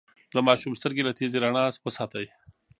[0.35, 2.27] د ماشوم سترګې له تیزې رڼا وساتئ.